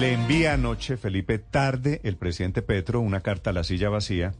[0.00, 4.32] Le envía anoche Felipe tarde el presidente Petro una carta a la silla vacía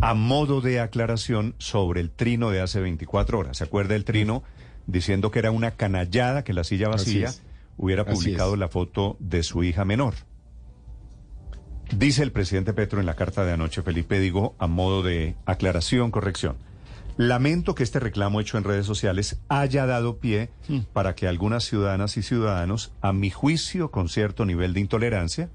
[0.00, 3.58] a modo de aclaración sobre el trino de hace 24 horas.
[3.58, 4.42] ¿Se acuerda el trino
[4.88, 7.32] diciendo que era una canallada que la silla vacía
[7.76, 10.14] hubiera publicado la foto de su hija menor?
[11.96, 16.10] Dice el presidente Petro en la carta de anoche, Felipe, digo, a modo de aclaración,
[16.10, 16.56] corrección.
[17.16, 20.50] Lamento que este reclamo hecho en redes sociales haya dado pie
[20.92, 25.48] para que algunas ciudadanas y ciudadanos, a mi juicio con cierto nivel de intolerancia,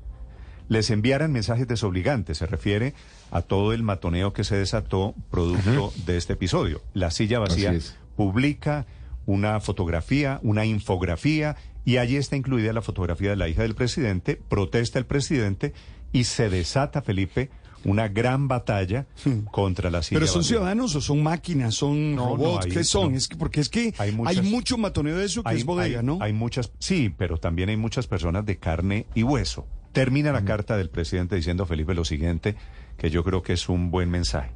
[0.69, 2.39] les enviaran mensajes desobligantes.
[2.39, 2.95] Se refiere
[3.29, 6.81] a todo el matoneo que se desató producto de este episodio.
[6.93, 7.77] La silla vacía
[8.15, 8.87] publica
[9.27, 14.41] una fotografía, una infografía, y allí está incluida la fotografía de la hija del presidente,
[14.49, 15.73] protesta el presidente
[16.11, 17.49] y se desata, Felipe,
[17.85, 19.05] una gran batalla
[19.51, 22.83] contra la silla Pero son ciudadanos o son máquinas, son No, no, robots, hay- ¿qué
[22.83, 23.11] son?
[23.11, 23.17] no.
[23.17, 25.65] Es que, porque es que Hay hay, muchas- mucho matoneo de eso que Hay, es
[25.65, 26.19] bodega, hay- ¿no?
[26.21, 29.65] hay muchas, sí, pero también hay muchas personas de carne y hueso.
[29.93, 32.55] Termina la carta del presidente diciendo, Felipe, lo siguiente,
[32.97, 34.51] que yo creo que es un buen mensaje.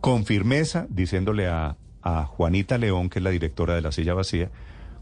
[0.00, 4.50] Con firmeza, diciéndole a, a Juanita León, que es la directora de la silla vacía,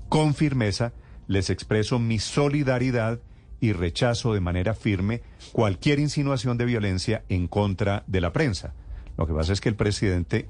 [0.08, 0.92] con firmeza
[1.28, 3.20] les expreso mi solidaridad
[3.60, 8.74] y rechazo de manera firme cualquier insinuación de violencia en contra de la prensa.
[9.16, 10.48] Lo que pasa es que el presidente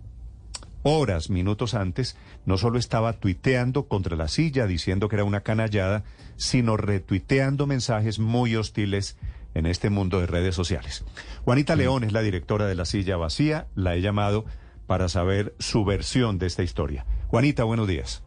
[0.83, 6.05] horas, minutos antes, no solo estaba tuiteando contra la silla diciendo que era una canallada,
[6.37, 9.17] sino retuiteando mensajes muy hostiles
[9.55, 11.05] en este mundo de redes sociales.
[11.45, 14.45] Juanita León es la directora de la silla vacía, la he llamado
[14.87, 17.05] para saber su versión de esta historia.
[17.29, 18.23] Juanita, buenos días.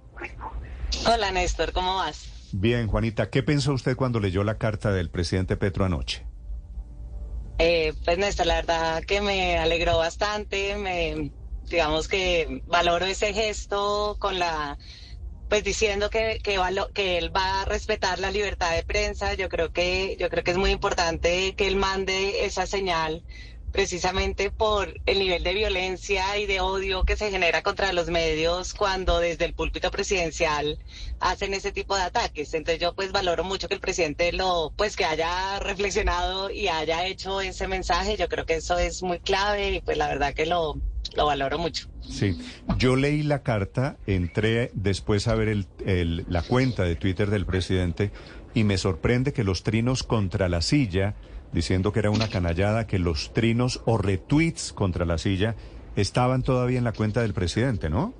[1.05, 2.38] Hola Néstor, ¿cómo vas?
[2.51, 6.25] Bien, Juanita, ¿qué pensó usted cuando leyó la carta del presidente Petro anoche?
[7.59, 11.31] Eh, pues Néstor, la verdad que me alegró bastante, me
[11.69, 14.77] digamos que valoro ese gesto con la
[15.49, 19.33] pues diciendo que que, él va a respetar la libertad de prensa.
[19.33, 23.23] Yo creo que yo creo que es muy importante que él mande esa señal
[23.71, 28.73] precisamente por el nivel de violencia y de odio que se genera contra los medios
[28.73, 30.79] cuando desde el púlpito presidencial
[31.19, 32.53] hacen ese tipo de ataques.
[32.53, 37.05] Entonces yo pues valoro mucho que el presidente lo, pues que haya reflexionado y haya
[37.05, 38.17] hecho ese mensaje.
[38.17, 40.75] Yo creo que eso es muy clave y pues la verdad que lo,
[41.15, 41.87] lo valoro mucho.
[42.01, 42.35] Sí,
[42.77, 47.45] yo leí la carta, entré después a ver el- el- la cuenta de Twitter del
[47.45, 48.11] presidente
[48.55, 51.13] y me sorprende que los trinos contra la silla,
[51.51, 55.55] diciendo que era una canallada, que los trinos o retweets contra la silla
[55.95, 58.13] estaban todavía en la cuenta del presidente, ¿no?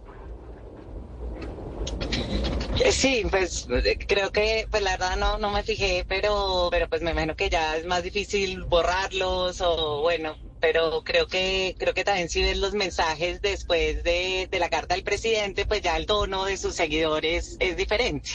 [2.83, 6.87] Eh, Sí, pues eh, creo que, pues la verdad no, no me fijé, pero, pero
[6.87, 11.93] pues me imagino que ya es más difícil borrarlos o bueno, pero creo que, creo
[11.93, 15.95] que también si ves los mensajes después de, de la carta del presidente, pues ya
[15.97, 18.29] el tono de sus seguidores es diferente.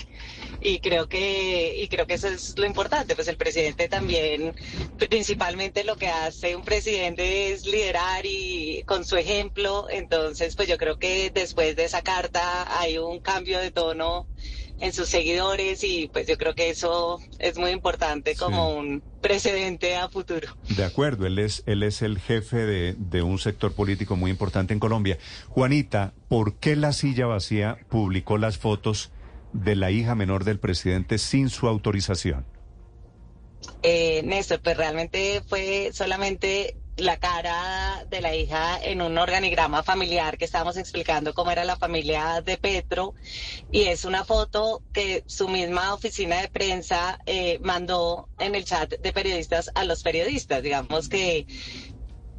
[0.61, 4.55] Y creo que, y creo que eso es lo importante, pues el presidente también,
[5.11, 10.79] principalmente lo que hace un presidente es liderar y con su ejemplo, entonces pues yo
[10.79, 14.27] creo que después de esa carta hay un cambio de tono
[14.81, 18.77] en sus seguidores y pues yo creo que eso es muy importante como Sí.
[18.79, 20.49] un precedente a futuro.
[20.77, 24.75] De acuerdo, él es, él es el jefe de, de un sector político muy importante
[24.75, 25.17] en Colombia.
[25.49, 29.11] Juanita, ¿por qué la silla vacía publicó las fotos
[29.53, 32.45] de la hija menor del presidente sin su autorización?
[33.83, 40.38] Eh, Néstor, pues realmente fue solamente la cara de la hija en un organigrama familiar
[40.38, 43.15] que estábamos explicando cómo era la familia de Petro
[43.72, 48.94] y es una foto que su misma oficina de prensa eh, mandó en el chat
[49.00, 50.62] de periodistas a los periodistas.
[50.62, 51.47] Digamos que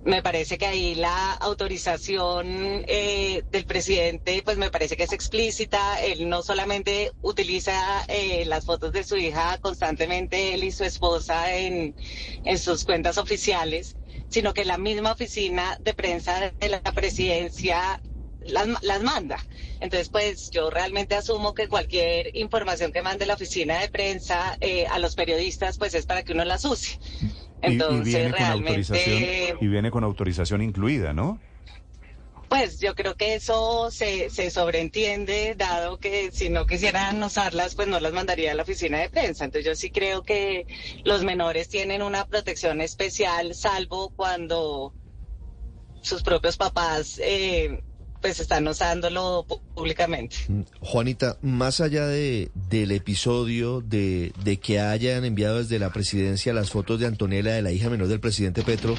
[0.05, 5.99] me parece que ahí la autorización eh, del presidente, pues me parece que es explícita.
[6.01, 11.53] Él no solamente utiliza eh, las fotos de su hija constantemente, él y su esposa
[11.55, 11.95] en,
[12.43, 13.97] en sus cuentas oficiales,
[14.29, 17.99] sino que la misma oficina de prensa de la presidencia
[18.47, 19.37] las, las manda.
[19.79, 24.85] Entonces, pues yo realmente asumo que cualquier información que mande la oficina de prensa eh,
[24.87, 26.97] a los periodistas, pues es para que uno las use.
[27.21, 27.31] Y- y,
[27.61, 28.69] Entonces, viene con realmente...
[28.69, 31.39] autorización y viene con autorización incluida, ¿no?
[32.47, 37.87] Pues yo creo que eso se, se sobreentiende, dado que si no quisieran usarlas, pues
[37.87, 39.45] no las mandaría a la oficina de prensa.
[39.45, 40.67] Entonces yo sí creo que
[41.03, 44.93] los menores tienen una protección especial, salvo cuando
[46.01, 47.83] sus propios papás eh,
[48.25, 49.45] pues están usándolo
[49.75, 50.37] públicamente.
[50.79, 56.71] Juanita, más allá de, del episodio de, de que hayan enviado desde la presidencia las
[56.71, 58.95] fotos de Antonella, de la hija menor del presidente Petro,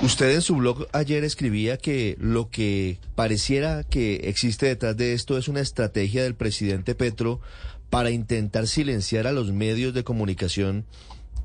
[0.00, 5.36] usted en su blog ayer escribía que lo que pareciera que existe detrás de esto
[5.36, 7.42] es una estrategia del presidente Petro
[7.90, 10.86] para intentar silenciar a los medios de comunicación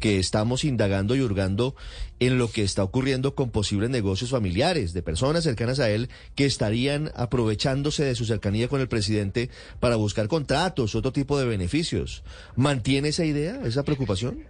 [0.04, 1.76] que estamos indagando y hurgando
[2.20, 6.46] en lo que está ocurriendo con posibles negocios familiares de personas cercanas a él que
[6.46, 12.26] estarían aprovechándose de su cercanía con el presidente para buscar contratos, otro tipo de beneficios.
[12.58, 14.46] ¿Mantiene esa idea, esa preocupación?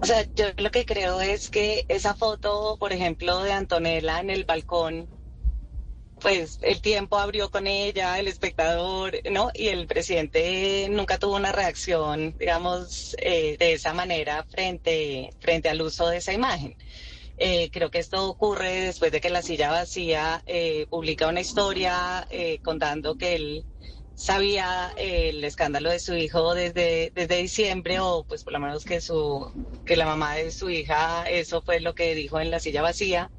[0.00, 4.30] O sea, yo lo que creo es que esa foto, por ejemplo, de Antonella en
[4.30, 5.08] el balcón,
[6.20, 9.50] pues el tiempo abrió con ella, el espectador, ¿no?
[9.54, 15.82] Y el presidente nunca tuvo una reacción, digamos, eh, de esa manera frente, frente al
[15.82, 16.76] uso de esa imagen.
[17.38, 22.26] Eh, creo que esto ocurre después de que La Silla Vacía eh, publica una historia
[22.62, 23.64] contando que él
[24.14, 29.02] sabía el escándalo de su hijo desde, desde diciembre o pues por lo menos que
[29.02, 29.52] su
[29.84, 33.30] que la mamá de su hija eso fue lo que dijo en la silla vacía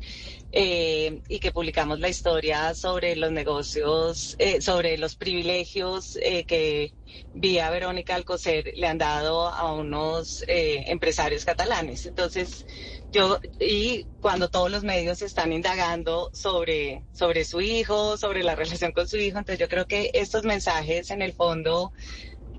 [0.51, 6.93] eh, y que publicamos la historia sobre los negocios, eh, sobre los privilegios eh, que
[7.33, 12.05] vía Verónica Alcocer le han dado a unos empresarios catalanes.
[12.05, 12.65] Entonces,
[13.11, 18.91] yo, y cuando todos los medios están indagando sobre, sobre su hijo, sobre la relación
[18.91, 21.91] con su hijo, entonces yo creo que estos mensajes en el fondo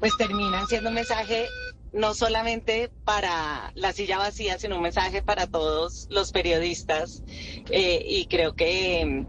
[0.00, 1.48] pues terminan siendo un mensaje
[1.92, 7.22] no solamente para la silla vacía, sino un mensaje para todos los periodistas.
[7.70, 9.26] Eh, y creo que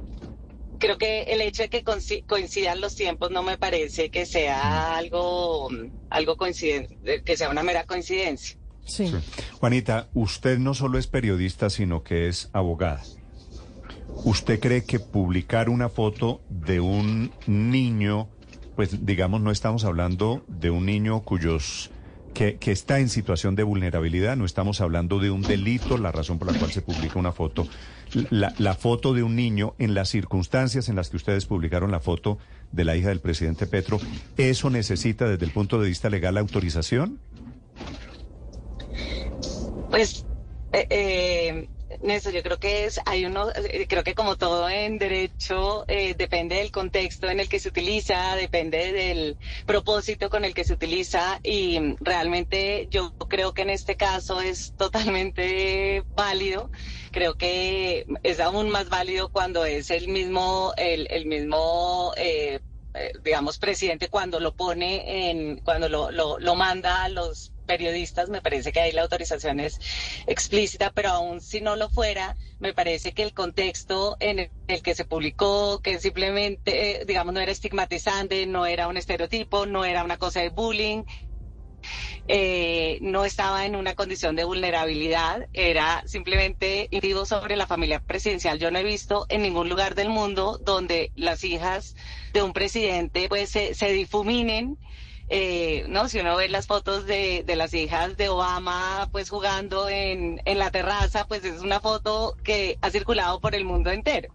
[0.80, 5.70] creo que el hecho de que coincidan los tiempos no me parece que sea algo
[6.10, 8.58] algo coincidente, que sea una mera coincidencia.
[8.86, 9.14] Sí.
[9.60, 13.04] Juanita, usted no solo es periodista, sino que es abogada.
[14.24, 18.28] ¿Usted cree que publicar una foto de un niño,
[18.76, 21.92] pues digamos, no estamos hablando de un niño cuyos
[22.34, 24.36] que, está en situación de vulnerabilidad.
[24.38, 27.68] No estamos hablando de un delito, la razón por la cual se publica una foto.
[28.30, 32.38] La, foto de un niño en las circunstancias en las que ustedes publicaron la foto
[32.72, 34.00] de la hija del presidente Petro,
[34.38, 37.20] ¿eso necesita desde el punto de vista legal autorización?
[39.90, 40.26] Pues
[40.72, 41.70] eh, eh
[42.02, 46.16] Néstor, yo creo que es, hay uno, eh, creo que como todo en derecho, eh,
[46.18, 50.74] depende del contexto en el que se utiliza, depende del propósito con el que se
[50.74, 56.72] utiliza y realmente yo creo que en este caso es totalmente válido.
[57.12, 62.60] Creo que es aún más válido cuando es el mismo, el, el mismo eh,
[63.24, 68.42] digamos, presidente cuando lo pone en, cuando lo, lo, lo manda a los periodistas, me
[68.42, 69.80] parece que ahí la autorización es
[70.26, 74.96] explícita, pero aún si no lo fuera, me parece que el contexto en el que
[74.96, 80.04] se publicó, que simplemente, eh, digamos, no era estigmatizante, no era un estereotipo, no era
[80.04, 81.04] una cosa de bullying,
[82.28, 88.58] eh, no estaba en una condición de vulnerabilidad, era simplemente individuo sobre la familia presidencial.
[88.58, 91.96] Yo no he visto en ningún lugar del mundo donde las hijas
[92.34, 94.80] de un presidente pues se, se difuminen
[95.30, 99.88] eh, no, si uno ve las fotos de, de, las hijas de Obama, pues jugando
[99.88, 104.34] en, en la terraza, pues es una foto que ha circulado por el mundo entero.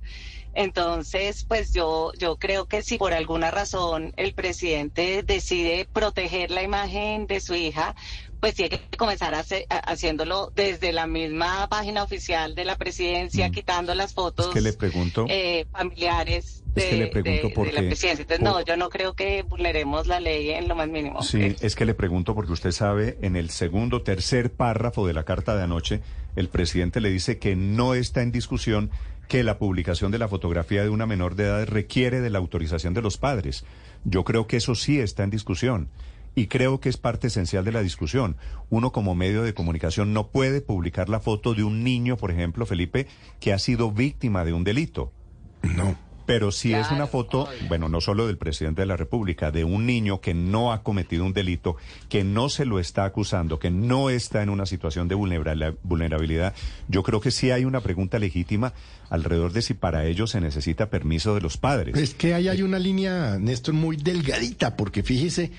[0.55, 6.62] Entonces, pues yo, yo creo que si por alguna razón el presidente decide proteger la
[6.62, 7.96] imagen de su hija,
[8.41, 13.52] pues tiene que comenzar haciéndolo desde la misma página oficial de la presidencia, mm.
[13.52, 18.22] quitando las fotos que le pregunto, eh, familiares de, que le pregunto por la presidencia.
[18.22, 21.22] Entonces, no, yo no creo que vulneremos la ley en lo más mínimo.
[21.22, 25.24] Sí, es que le pregunto porque usted sabe, en el segundo, tercer párrafo de la
[25.24, 26.00] carta de anoche,
[26.36, 28.90] el presidente le dice que no está en discusión
[29.28, 32.94] que la publicación de la fotografía de una menor de edad requiere de la autorización
[32.94, 33.64] de los padres.
[34.04, 35.88] Yo creo que eso sí está en discusión
[36.34, 38.36] y creo que es parte esencial de la discusión.
[38.70, 42.66] Uno como medio de comunicación no puede publicar la foto de un niño, por ejemplo,
[42.66, 43.06] Felipe,
[43.40, 45.12] que ha sido víctima de un delito.
[45.62, 45.96] No.
[46.26, 49.84] Pero si es una foto, bueno, no solo del presidente de la República, de un
[49.84, 51.76] niño que no ha cometido un delito,
[52.08, 56.54] que no se lo está acusando, que no está en una situación de vulnerabilidad,
[56.88, 58.72] yo creo que sí hay una pregunta legítima
[59.10, 61.96] alrededor de si para ello se necesita permiso de los padres.
[61.96, 65.52] Es que ahí hay una línea, Néstor, muy delgadita, porque fíjese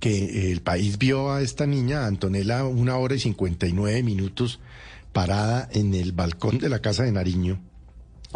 [0.00, 4.60] que el país vio a esta niña, Antonella, una hora y 59 minutos
[5.12, 7.58] parada en el balcón de la casa de Nariño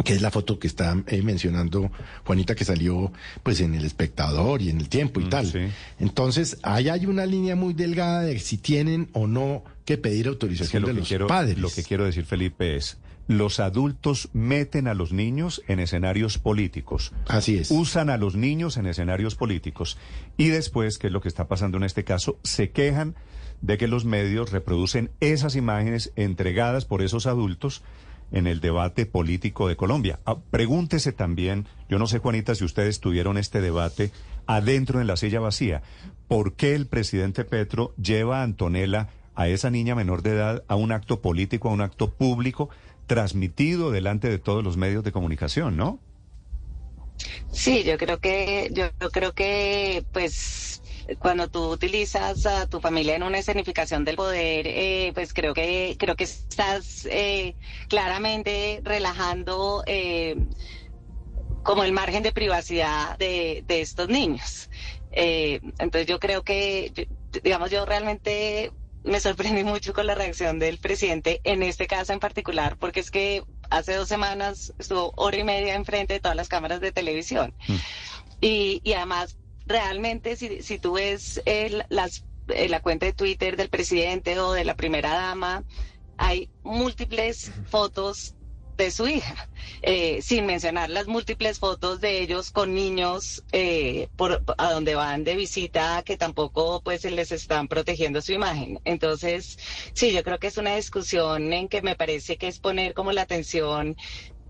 [0.03, 1.91] que es la foto que está eh, mencionando
[2.25, 3.11] Juanita que salió
[3.43, 5.73] pues en el espectador y en el tiempo y mm, tal.
[5.99, 10.85] Entonces, ahí hay una línea muy delgada de si tienen o no que pedir autorización
[10.85, 11.57] de los padres.
[11.57, 17.13] Lo que quiero decir, Felipe, es los adultos meten a los niños en escenarios políticos.
[17.27, 17.71] Así es.
[17.71, 19.97] Usan a los niños en escenarios políticos.
[20.37, 23.15] Y después, que es lo que está pasando en este caso, se quejan
[23.61, 27.83] de que los medios reproducen esas imágenes entregadas por esos adultos
[28.31, 30.19] en el debate político de Colombia.
[30.25, 34.11] Ah, pregúntese también, yo no sé Juanita si ustedes tuvieron este debate
[34.47, 35.81] adentro en la silla vacía,
[36.27, 40.75] ¿por qué el presidente Petro lleva a Antonella, a esa niña menor de edad, a
[40.75, 42.69] un acto político, a un acto público,
[43.07, 45.99] transmitido delante de todos los medios de comunicación, ¿no?
[47.51, 50.80] Sí, yo creo que, yo, creo que, pues,
[51.19, 55.95] cuando tú utilizas a tu familia en una escenificación del poder, eh, pues creo que
[55.99, 57.55] creo que estás eh,
[57.87, 60.35] claramente relajando eh,
[61.63, 64.69] como el margen de privacidad de, de estos niños.
[65.11, 67.07] entonces yo creo que,
[67.43, 68.71] digamos, yo realmente
[69.03, 73.11] me sorprendí mucho con la reacción del presidente en este caso en particular, porque es
[73.11, 77.53] que hace dos semanas estuvo hora y media enfrente de todas las cámaras de televisión.
[77.67, 77.75] Mm.
[78.43, 79.37] Y, y, además,
[79.71, 84.53] realmente, si, si tú ves el, las, eh, la cuenta de Twitter del presidente o
[84.53, 85.63] de la primera dama,
[86.17, 88.35] hay múltiples fotos
[88.77, 89.49] de su hija,
[89.81, 95.23] eh, sin mencionar las múltiples fotos de ellos con niños eh, por, a donde van
[95.23, 98.79] de visita que tampoco pues les están protegiendo su imagen.
[98.85, 99.57] Entonces,
[99.93, 103.11] sí, yo creo que es una discusión en que me parece que es poner como
[103.11, 103.95] la atención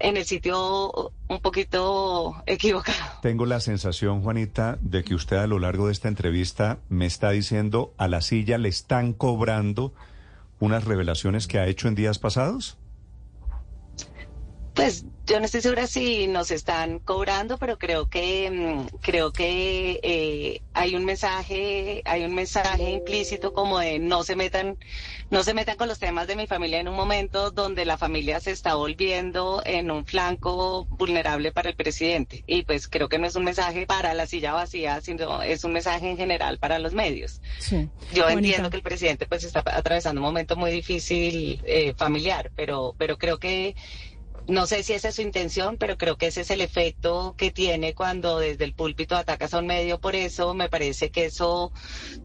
[0.01, 2.97] en el sitio un poquito equivocado.
[3.21, 7.31] Tengo la sensación, Juanita, de que usted a lo largo de esta entrevista me está
[7.31, 9.93] diciendo a la silla le están cobrando
[10.59, 12.77] unas revelaciones que ha hecho en días pasados.
[14.91, 20.01] Pues yo no estoy segura si nos están cobrando, pero creo que mm, creo que
[20.03, 24.77] eh, hay un mensaje, hay un mensaje implícito como de no se metan,
[25.29, 28.41] no se metan con los temas de mi familia en un momento donde la familia
[28.41, 32.43] se está volviendo en un flanco vulnerable para el presidente.
[32.45, 35.71] Y pues creo que no es un mensaje para la silla vacía, sino es un
[35.71, 37.41] mensaje en general para los medios.
[38.13, 42.93] Yo entiendo que el presidente pues está atravesando un momento muy difícil eh, familiar, pero
[42.97, 43.75] pero creo que
[44.47, 47.51] no sé si esa es su intención, pero creo que ese es el efecto que
[47.51, 49.99] tiene cuando desde el púlpito atacas a un medio.
[49.99, 51.71] Por eso me parece que eso,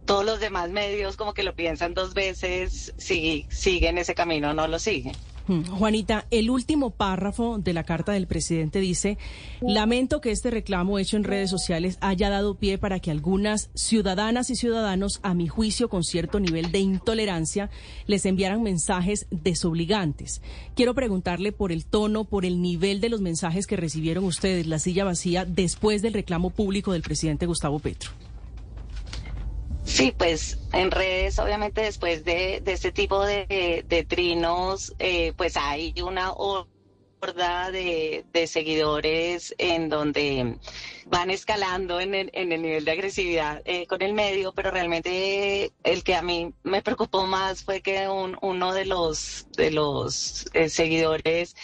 [0.05, 4.55] todos los demás medios como que lo piensan dos veces, si siguen ese camino o
[4.55, 5.15] no lo siguen.
[5.49, 9.17] Mm, Juanita, el último párrafo de la carta del presidente dice,
[9.61, 14.51] lamento que este reclamo hecho en redes sociales haya dado pie para que algunas ciudadanas
[14.51, 17.71] y ciudadanos, a mi juicio con cierto nivel de intolerancia,
[18.07, 20.43] les enviaran mensajes desobligantes.
[20.75, 24.79] Quiero preguntarle por el tono, por el nivel de los mensajes que recibieron ustedes, la
[24.79, 28.11] silla vacía, después del reclamo público del presidente Gustavo Petro.
[29.87, 35.95] Sí, pues en redes, obviamente después de, de este tipo de, trinos, eh, pues hay
[36.03, 40.59] una horda de, seguidores en donde
[41.07, 45.73] van escalando en el, en el nivel de agresividad eh, con el medio, pero realmente
[45.85, 50.47] el que a mí me preocupó más fue que un, uno de los, de los
[50.53, 51.55] eh, seguidores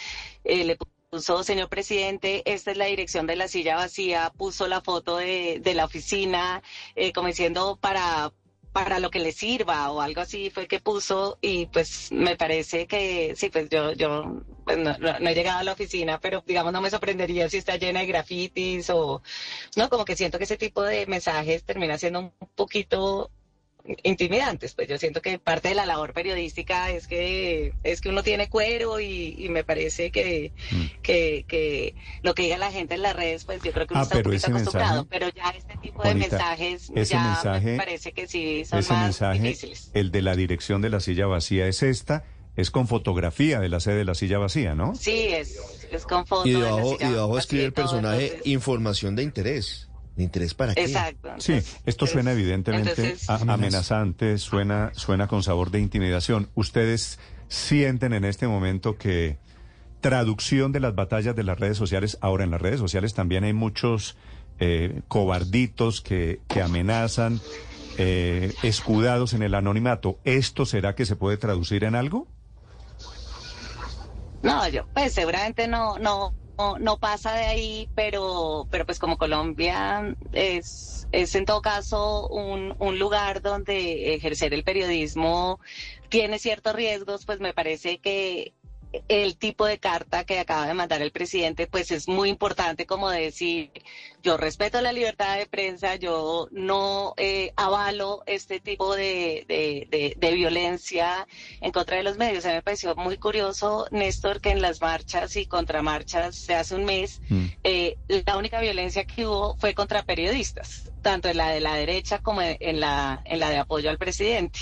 [0.45, 5.17] le puso, señor presidente, esta es la dirección de la silla vacía, puso la foto
[5.17, 6.61] de, de la oficina,
[6.95, 8.31] eh, como diciendo para
[8.73, 12.87] para lo que le sirva o algo así fue que puso y pues me parece
[12.87, 16.73] que sí, pues yo, yo pues no, no, he llegado a la oficina, pero digamos
[16.73, 19.21] no me sorprendería si está llena de grafitis o
[19.75, 23.29] no, como que siento que ese tipo de mensajes termina siendo un poquito
[24.03, 24.73] intimidantes.
[24.73, 28.49] Pues yo siento que parte de la labor periodística es que es que uno tiene
[28.49, 31.01] cuero y, me parece que, mm.
[31.01, 34.01] que, que, lo que diga la gente en las redes, pues yo creo que uno
[34.01, 35.05] ah, está pero un acostumbrado.
[35.05, 39.39] pero ya este tipo de mensajes ya me parece que sí son ese más mensaje,
[39.41, 39.91] difíciles.
[39.93, 42.23] El de la dirección de la silla vacía es esta.
[42.55, 44.93] Es con fotografía de la sede de la silla vacía, ¿no?
[44.93, 46.47] Sí, es, es con foto.
[46.47, 49.89] Y debajo, y debajo escribe el personaje información de interés.
[50.15, 50.83] ¿De interés para qué?
[50.83, 51.29] Exacto.
[51.39, 56.49] sí, esto suena evidentemente amenazante, suena, suena con sabor de intimidación.
[56.53, 59.37] ¿Ustedes sienten en este momento que
[60.01, 63.53] traducción de las batallas de las redes sociales, ahora en las redes sociales también hay
[63.53, 64.17] muchos
[64.59, 67.39] eh, cobarditos que, que amenazan,
[67.97, 70.19] eh, escudados en el anonimato.
[70.25, 72.27] ¿Esto será que se puede traducir en algo?
[74.43, 80.15] No, yo, pues seguramente no, no, no, pasa de ahí, pero, pero pues como Colombia
[80.31, 85.59] es, es en todo caso un, un lugar donde ejercer el periodismo
[86.09, 88.53] tiene ciertos riesgos, pues me parece que
[89.07, 93.09] el tipo de carta que acaba de mandar el presidente, pues es muy importante como
[93.09, 93.71] decir,
[94.21, 101.27] yo respeto la libertad de prensa, yo no eh, avalo este tipo de, de, violencia
[101.61, 102.45] en contra de los medios.
[102.45, 106.75] A mí me pareció muy curioso, Néstor, que en las marchas y contramarchas de hace
[106.75, 107.45] un mes, mm.
[107.63, 112.17] eh, la única violencia que hubo fue contra periodistas tanto en la de la derecha
[112.17, 114.61] como en la, en la de apoyo al presidente.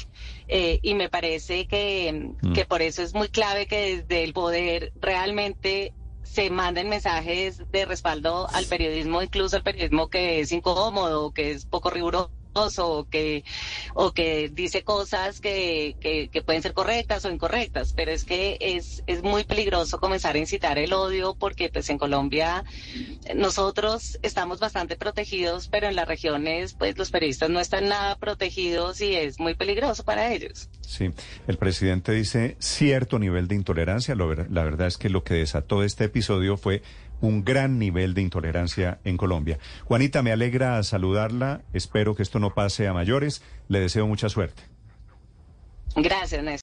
[0.50, 2.52] Eh, y me parece que, mm.
[2.52, 5.94] que por eso es muy clave que desde el poder realmente
[6.24, 11.66] se manden mensajes de respaldo al periodismo, incluso al periodismo que es incómodo, que es
[11.66, 13.44] poco riguroso o que,
[13.94, 19.04] o que dice cosas que, que, pueden ser correctas o incorrectas, pero es que es,
[19.08, 22.64] es muy peligroso comenzar a incitar el odio porque pues en Colombia
[23.36, 29.02] nosotros estamos bastante protegidos, pero en las regiones pues los periodistas no están nada protegidos
[29.02, 30.70] y es muy peligroso para ellos.
[30.82, 31.12] Sí,
[31.48, 36.06] el presidente dice cierto nivel de intolerancia, la verdad es que lo que desató este
[36.06, 36.82] episodio fue
[37.22, 39.60] un gran nivel de intolerancia en Colombia.
[39.86, 41.62] Juanita, me alegra saludarla.
[41.74, 43.42] Espero que esto no pase a mayores.
[43.68, 44.64] Le deseo mucha suerte.
[45.96, 46.60] Gracias, Néstor.